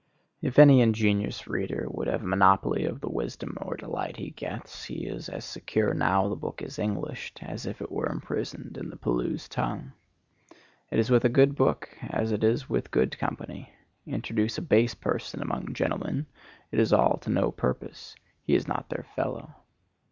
[0.41, 4.85] If any ingenious reader would have a monopoly of the wisdom or delight he gets,
[4.85, 8.89] he is as secure now the book is Englished, as if it were imprisoned in
[8.89, 9.91] the Pelews' tongue.
[10.89, 13.71] It is with a good book as it is with good company.
[14.07, 16.25] Introduce a base person among gentlemen,
[16.71, 19.53] it is all to no purpose; he is not their fellow.